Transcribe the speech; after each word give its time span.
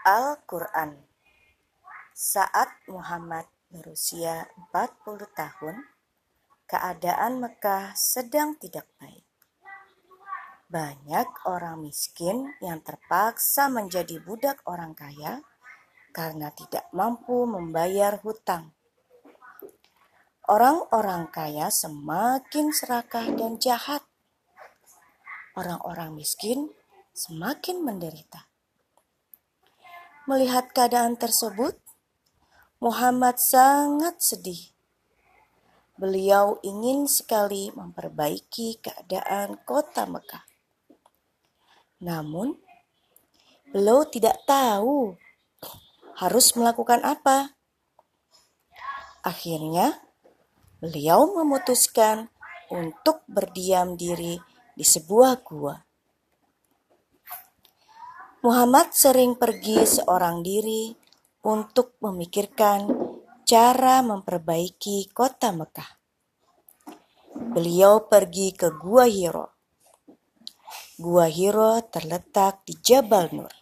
Al-Quran 0.00 0.96
Saat 2.16 2.72
Muhammad 2.88 3.44
berusia 3.68 4.48
40 4.72 5.28
tahun, 5.36 5.76
keadaan 6.64 7.44
Mekah 7.44 7.92
sedang 7.92 8.56
tidak 8.56 8.88
baik. 8.96 9.28
Banyak 10.72 11.44
orang 11.44 11.84
miskin 11.84 12.48
yang 12.64 12.80
terpaksa 12.80 13.68
menjadi 13.68 14.24
budak 14.24 14.64
orang 14.64 14.96
kaya 14.96 15.44
karena 16.16 16.48
tidak 16.48 16.88
mampu 16.96 17.44
membayar 17.44 18.16
hutang. 18.24 18.72
Orang-orang 20.48 21.28
kaya 21.28 21.68
semakin 21.68 22.72
serakah 22.72 23.36
dan 23.36 23.60
jahat. 23.60 24.00
Orang-orang 25.52 26.16
miskin 26.16 26.72
semakin 27.12 27.84
menderita. 27.84 28.49
Melihat 30.30 30.70
keadaan 30.70 31.18
tersebut, 31.18 31.74
Muhammad 32.78 33.42
sangat 33.42 34.22
sedih. 34.22 34.70
Beliau 35.98 36.62
ingin 36.62 37.10
sekali 37.10 37.74
memperbaiki 37.74 38.78
keadaan 38.78 39.58
kota 39.66 40.06
Mekah. 40.06 40.46
Namun, 42.06 42.54
beliau 43.74 44.06
tidak 44.06 44.38
tahu 44.46 45.18
harus 46.14 46.54
melakukan 46.54 47.02
apa. 47.02 47.58
Akhirnya, 49.26 49.98
beliau 50.78 51.26
memutuskan 51.42 52.30
untuk 52.70 53.26
berdiam 53.26 53.98
diri 53.98 54.38
di 54.78 54.86
sebuah 54.86 55.42
gua. 55.42 55.89
Muhammad 58.40 58.96
sering 58.96 59.36
pergi 59.36 59.84
seorang 59.84 60.40
diri 60.40 60.96
untuk 61.44 62.00
memikirkan 62.00 62.88
cara 63.44 64.00
memperbaiki 64.00 65.12
kota 65.12 65.52
Mekah. 65.52 65.92
Beliau 67.52 68.08
pergi 68.08 68.56
ke 68.56 68.72
Gua 68.72 69.04
Hiro. 69.04 69.60
Gua 70.96 71.28
Hiro 71.28 71.84
terletak 71.84 72.64
di 72.64 72.80
Jabal 72.80 73.28
Nur. 73.36 73.52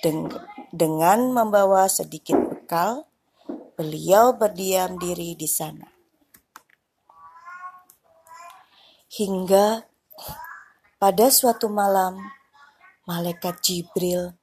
Den 0.00 0.32
dengan 0.72 1.36
membawa 1.36 1.92
sedikit 1.92 2.40
bekal, 2.48 3.04
beliau 3.76 4.32
berdiam 4.40 4.96
diri 4.96 5.36
di 5.36 5.44
sana. 5.44 5.84
Hingga 9.12 9.84
pada 10.96 11.28
suatu 11.28 11.68
malam, 11.68 12.16
malaikat 13.06 13.58
Jibril 13.62 14.38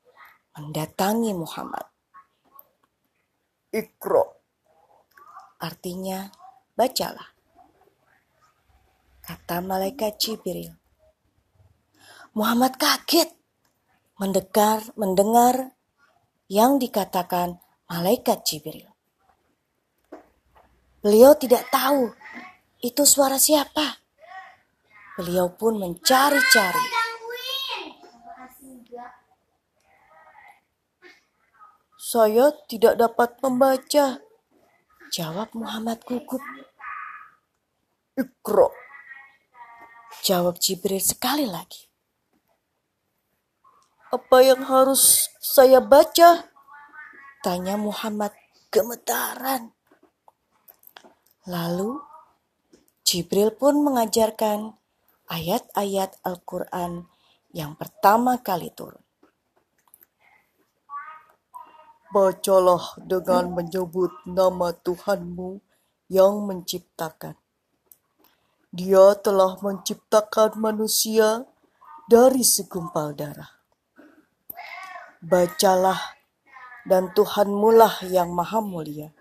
mendatangi 0.55 1.31
Muhammad. 1.31 1.87
Ikro. 3.71 4.43
Artinya, 5.59 6.27
bacalah. 6.75 7.31
Kata 9.23 9.63
malaikat 9.63 10.19
Jibril. 10.19 10.75
Muhammad 12.35 12.75
kaget 12.75 13.31
mendengar, 14.19 14.83
mendengar 14.99 15.75
yang 16.51 16.81
dikatakan 16.81 17.61
malaikat 17.87 18.43
Jibril. 18.43 18.89
Beliau 20.99 21.31
tidak 21.39 21.71
tahu 21.71 22.11
itu 22.83 23.07
suara 23.07 23.39
siapa. 23.39 24.03
Beliau 25.15 25.51
pun 25.55 25.79
mencari-cari 25.79 26.98
Saya 32.09 32.49
tidak 32.65 32.97
dapat 32.97 33.37
membaca. 33.45 34.17
Jawab 35.13 35.53
Muhammad 35.53 36.01
gugup. 36.09 36.41
Ikro. 38.17 38.73
Jawab 40.25 40.57
Jibril 40.57 41.05
sekali 41.05 41.45
lagi. 41.45 41.85
Apa 44.09 44.41
yang 44.41 44.65
harus 44.65 45.29
saya 45.37 45.85
baca? 45.85 46.49
Tanya 47.45 47.77
Muhammad 47.77 48.33
gemetaran. 48.73 49.69
Lalu 51.45 52.01
Jibril 53.05 53.53
pun 53.53 53.85
mengajarkan 53.85 54.73
ayat-ayat 55.29 56.17
Al-Quran 56.25 57.05
yang 57.53 57.77
pertama 57.77 58.41
kali 58.41 58.73
turun. 58.73 59.08
Bacalah 62.09 62.97
dengan 63.05 63.53
menyebut 63.53 64.09
nama 64.25 64.73
Tuhanmu 64.73 65.61
yang 66.09 66.41
menciptakan. 66.41 67.37
Dia 68.73 69.13
telah 69.21 69.61
menciptakan 69.61 70.57
manusia 70.57 71.45
dari 72.09 72.41
segumpal 72.41 73.13
darah. 73.13 73.53
Bacalah 75.21 76.17
dan 76.81 77.13
Tuhanmu 77.13 77.77
lah 77.77 78.01
yang 78.01 78.33
maha 78.33 78.57
mulia, 78.57 79.13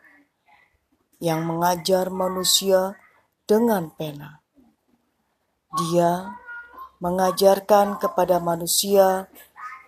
yang 1.20 1.44
mengajar 1.44 2.08
manusia 2.08 2.96
dengan 3.44 3.92
pena. 3.92 4.40
Dia 5.76 6.40
mengajarkan 7.04 8.00
kepada 8.00 8.40
manusia 8.40 9.28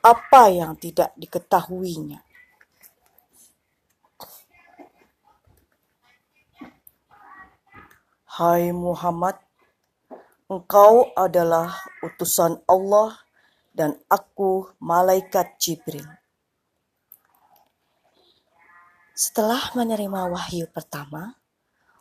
apa 0.05 0.53
yang 0.53 0.77
tidak 0.77 1.17
diketahuinya 1.17 2.29
Hai 8.41 8.73
Muhammad, 8.73 9.37
engkau 10.49 11.13
adalah 11.13 11.77
utusan 12.01 12.57
Allah 12.65 13.21
dan 13.77 14.01
aku 14.09 14.65
malaikat 14.81 15.61
Jibril. 15.61 16.09
Setelah 19.13 19.61
menerima 19.77 20.33
wahyu 20.33 20.73
pertama, 20.73 21.37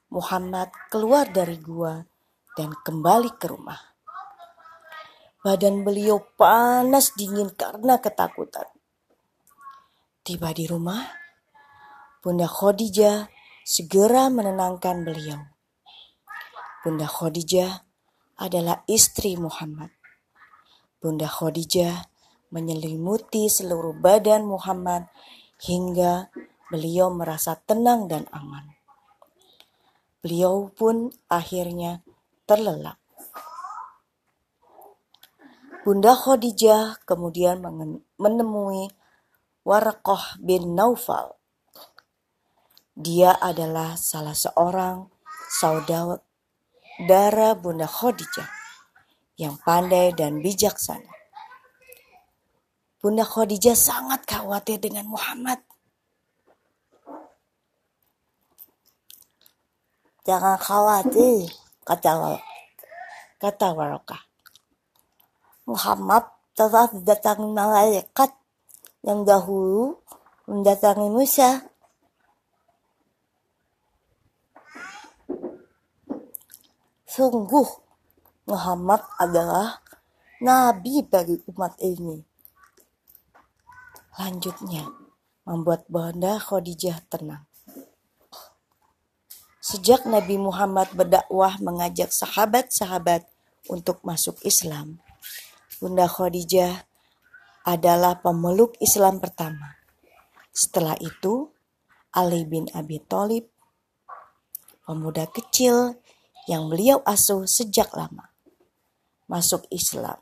Muhammad 0.08 0.72
keluar 0.88 1.28
dari 1.28 1.60
gua 1.60 2.08
dan 2.56 2.72
kembali 2.72 3.36
ke 3.36 3.52
rumah. 3.52 4.00
Badan 5.44 5.84
beliau 5.84 6.24
panas 6.40 7.20
dingin 7.20 7.52
karena 7.52 8.00
ketakutan. 8.00 8.72
Tiba 10.24 10.56
di 10.56 10.72
rumah, 10.72 11.04
Bunda 12.24 12.48
Khadijah 12.48 13.28
segera 13.68 14.32
menenangkan 14.32 15.04
beliau. 15.04 15.59
Bunda 16.80 17.12
Khadijah 17.12 17.84
adalah 18.40 18.88
istri 18.88 19.36
Muhammad. 19.36 19.92
Bunda 21.04 21.28
Khadijah 21.28 22.08
menyelimuti 22.56 23.52
seluruh 23.52 24.00
badan 24.00 24.48
Muhammad 24.48 25.12
hingga 25.60 26.32
beliau 26.72 27.12
merasa 27.12 27.60
tenang 27.60 28.08
dan 28.08 28.32
aman. 28.32 28.80
Beliau 30.24 30.72
pun 30.72 31.12
akhirnya 31.28 32.00
terlelap. 32.48 32.96
Bunda 35.84 36.16
Khadijah 36.16 37.04
kemudian 37.04 37.60
menemui 38.16 38.88
Waraqah 39.68 40.40
bin 40.40 40.80
Naufal. 40.80 41.36
Dia 42.96 43.36
adalah 43.36 44.00
salah 44.00 44.32
seorang 44.32 45.12
saudara 45.52 46.29
darah 47.00 47.56
Bunda 47.56 47.88
Khadijah 47.88 48.50
yang 49.40 49.56
pandai 49.64 50.12
dan 50.12 50.44
bijaksana. 50.44 51.08
Bunda 53.00 53.24
Khadijah 53.24 53.80
sangat 53.80 54.28
khawatir 54.28 54.84
dengan 54.84 55.08
Muhammad. 55.08 55.64
Jangan 60.28 60.60
khawatir, 60.60 61.48
kata 61.88 62.36
kata 63.40 63.68
Warokah. 63.72 64.20
Muhammad 65.64 66.28
telah 66.52 66.92
didatangi 66.92 67.48
malaikat 67.48 68.36
yang 69.08 69.24
dahulu 69.24 69.96
mendatangi 70.50 71.08
Musa 71.08 71.69
Sungguh 77.10 77.66
Muhammad 78.46 79.02
adalah 79.18 79.82
nabi 80.38 81.02
bagi 81.02 81.42
umat 81.50 81.74
ini. 81.82 82.22
Lanjutnya, 84.14 84.86
membuat 85.42 85.90
Bunda 85.90 86.38
Khadijah 86.38 87.02
tenang. 87.10 87.50
Sejak 89.58 90.06
Nabi 90.06 90.38
Muhammad 90.38 90.94
berdakwah 90.94 91.58
mengajak 91.58 92.14
sahabat-sahabat 92.14 93.26
untuk 93.74 94.06
masuk 94.06 94.38
Islam, 94.46 95.02
Bunda 95.82 96.06
Khadijah 96.06 96.86
adalah 97.66 98.22
pemeluk 98.22 98.78
Islam 98.78 99.18
pertama. 99.18 99.82
Setelah 100.54 100.94
itu, 101.02 101.50
Ali 102.14 102.46
bin 102.46 102.70
Abi 102.78 103.02
Thalib, 103.02 103.50
pemuda 104.86 105.26
kecil 105.26 105.98
yang 106.50 106.66
beliau 106.66 107.06
asuh 107.06 107.46
sejak 107.46 107.94
lama, 107.94 108.34
masuk 109.30 109.70
Islam. 109.70 110.18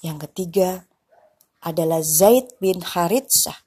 Yang 0.00 0.24
ketiga 0.24 0.88
adalah 1.60 2.00
Zaid 2.00 2.56
bin 2.56 2.80
Haritsah, 2.80 3.60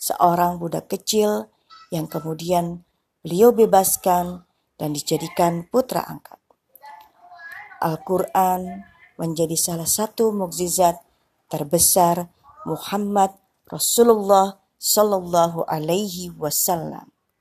seorang 0.00 0.56
budak 0.56 0.88
kecil 0.88 1.52
yang 1.92 2.08
kemudian 2.08 2.88
beliau 3.20 3.52
bebaskan 3.52 4.48
dan 4.80 4.96
dijadikan 4.96 5.68
putra 5.68 6.08
angkat. 6.08 6.40
Al-Quran 7.84 8.88
menjadi 9.20 9.60
salah 9.60 9.86
satu 9.86 10.32
mukjizat 10.32 10.96
terbesar 11.52 12.32
Muhammad 12.64 13.36
Rasulullah 13.68 14.56
Sallallahu 14.80 15.68
Alaihi 15.68 16.32
Wasallam. 16.32 17.17